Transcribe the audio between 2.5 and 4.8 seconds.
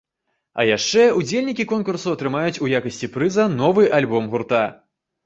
у якасці прыза новы альбом гурта.